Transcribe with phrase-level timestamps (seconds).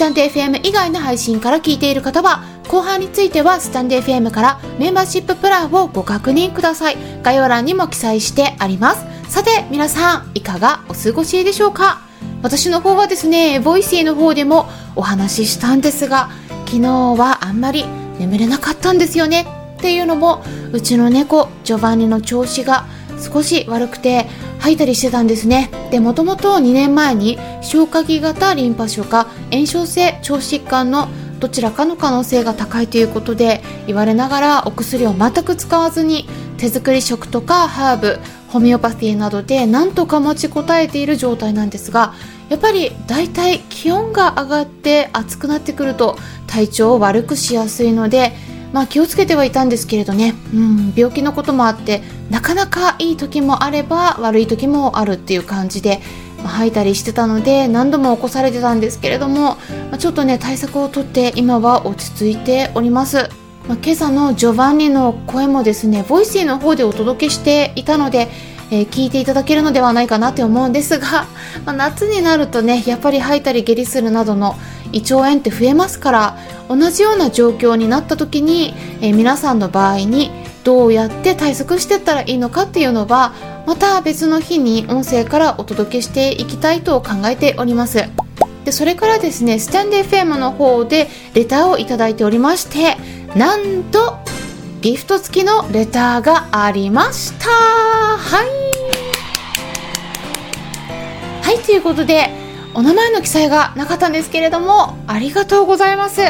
[0.00, 6.96] タンド FM 以外の配信から聞いている方は、後半についてはスタンド FM からメンバーシッププランをご確認ください。
[7.22, 9.04] 概要欄にも記載してあります。
[9.28, 12.00] さて、皆さん、いかがお過ごしでしょうか？
[12.42, 16.30] 私の方はですね、ボイシーの方でもお話ししたんですが、
[16.64, 16.88] 昨日
[17.18, 17.84] はあんまり
[18.18, 19.46] 眠れなかったんですよね。
[19.76, 22.86] っていうのも、うちの猫、ジョバンニの調子が
[23.20, 24.26] 少し悪くて
[24.58, 25.70] 吐いたりしてたんですね。
[25.90, 31.08] でもともと2年前に消化器型リンパ腫か炎症性腸疾患の
[31.40, 42.14] どちらかの可能性が高いということで言われながらお薬を全く使わずに手作り食とかハーブホメオパティなどでなんとか持ちこたえている状態なんですが
[42.50, 48.32] やっぱりだいたい気温が上がって暑くなってくると体調を悪くしやすいので
[48.72, 56.00] まあ、気をつけてはいたんですけれどね、うん、病気のこともあってなかなかいい時もあれば悪い時もあるっていう感じで、
[56.38, 59.56] まあ、吐いたりしてたので何度も起こされてたんですけれども、
[59.90, 63.28] まあ、ちょっとね対策をとって今は落ち着いております。
[63.68, 68.28] まあ、今朝のジョバンニの声もですねボイシーの方でお届けしていたので、
[68.70, 71.26] えー、聞いていただけるのではないかなって思うんですが、
[71.66, 74.56] まあ、夏になるとねやっぱり吐いたり下痢するなどの
[74.92, 76.38] 胃腸炎って増えますから
[76.68, 80.30] 同じような状況になった時に、えー、皆さんの場合に
[80.64, 83.32] どうやって対策していったらいいのかっていうのは
[83.66, 88.04] また別の日に音声からお届けしていきたいと考えております。
[88.64, 92.96] でそれからですねスタンデー FM の方でレターをいただいておりまして
[93.34, 94.18] なんと
[94.82, 97.48] ギフト付きのレターがありました。
[97.48, 98.70] はい。
[101.42, 102.30] はいということで
[102.74, 106.22] お名前の記載がなかったんですけれどもありがとうございます。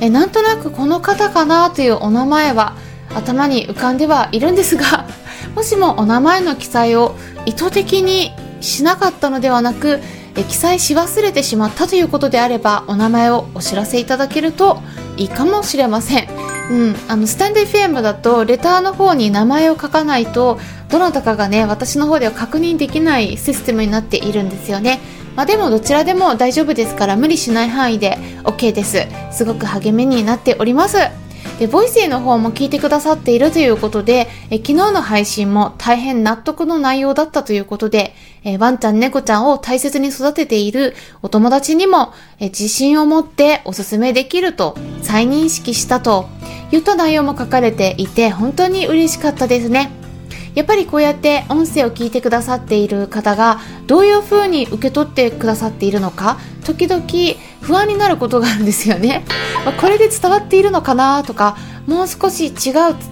[0.00, 2.76] えなんとなくこの方かなというお名前は
[3.14, 5.06] 頭に浮かんではいるんですが
[5.56, 10.00] もしもお名前の記載を意図的にしなかったのではなく
[10.36, 14.80] え記載し忘れてしまったということであればお名前をお知らせいただけると
[15.16, 16.28] いいかもしれません、
[16.70, 25.00] うん、あのスタンデー FM だとレターの方に名前を書かないとどなたかがね私の方では確認できないシステムになっているんですよね。
[25.38, 29.06] まあ、でもどちらでも大丈夫ですから無理しない範囲で OK です。
[29.30, 30.96] すごく励みになっております。
[31.60, 46.28] でボイシーの方も聞いてくださっているということでえ昨日の配信も大変納得の内容だったということでえワンちゃん猫ちゃんを大切に育てているお友達にもえ自信を持っておすすめできると再認識したと
[46.72, 49.97] 言った内容も書かれていて本当に嬉しかったですね。
[50.58, 57.04] やっぱりこうやって音声を聞いてくださっている方がどういう風に受け取ってくださっているのか時々
[57.60, 59.24] 不安になることがあるんですよね、
[59.80, 62.52] これで伝わっているのかなとかもう少し違う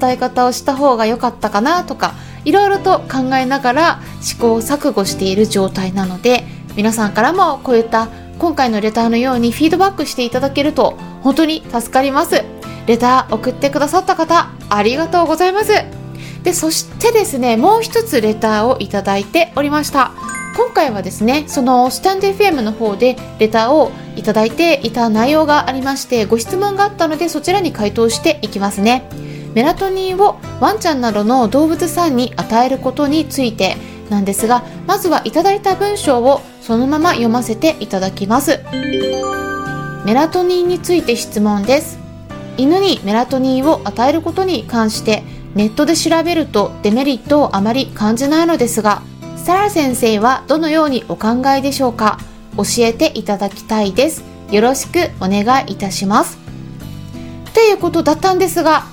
[0.00, 2.14] 伝え方をした方が良かったかなとか
[2.44, 8.08] いろいろと考えながら試行錯誤している状態なので皆さんからもこういった
[8.40, 12.42] 今回のレターのようにフィードバックしていただけると本当に助かります。
[12.88, 15.95] レター送ってくださった方ありがとうございます。
[16.46, 20.12] でそしてですねもう一つレターをいただいておりました。
[20.56, 29.08] 今回はですねそのスタンデー FM の方でレターをいただいていた内容がありましてご質問があったのでそちらに回答していきますね。
[29.54, 33.76] メラトニンをワンちゃんなどの動物さんに与えることについて
[34.08, 38.60] なんですがまずはいただいた文章をそのまま読ませていただきます。
[40.04, 41.98] メラトニンについて質問です。
[42.56, 45.24] 犬にメラトニンを与えることに関して
[45.56, 49.02] ネットで調べるとデメリットをあまり感じないのですが、
[49.36, 52.18] サラ先生はどのようにお考えでしょうか？
[52.58, 54.22] 教えていただきたいです。
[54.50, 56.36] よろしくお願いいたします。
[57.54, 58.84] ということだったんですが、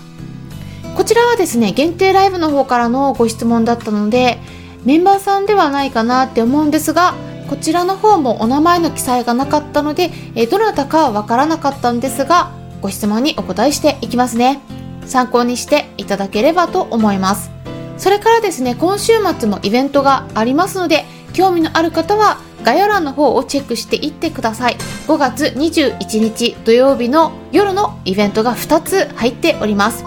[0.96, 4.40] こちらはですね、限定ライブの方からのご質問だったので、
[4.86, 7.14] メンバーさんではないかなって思うんですが、
[7.50, 12.52] こちらの方もお名前の記載がなかったので、えどなたかはわからなかったんですが、
[12.82, 14.62] ご質問にお答えしていきますね。
[15.08, 17.52] 参考にしていただければと思います。
[17.98, 24.78] それからですね今週末もイベントがありますので興味のある方は概要欄の方をチェックしていってください。
[25.08, 30.06] 5月21日土曜日の夜のイベントが2つ入っております。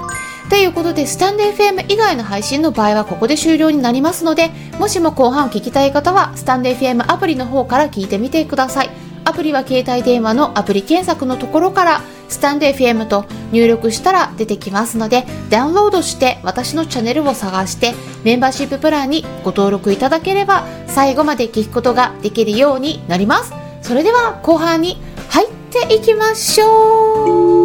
[0.48, 8.90] ということで、スタンデー FM 以外の配信の場合はここで終了になりますので、もしも後半を聞きたい方は、スタンデー FM アプリの方から聞いてみてください。
[9.25, 17.94] アプリは携帯電話のアプリ検索のところからスタンド FM と入力したら出てきますのでダウンロードして私のチャンネルを探して
[18.25, 23.52] メンバーシッププランにご登録いただければ最後まで聞くことができるようになります。
[23.82, 27.56] それでは後半に入っていきましょう。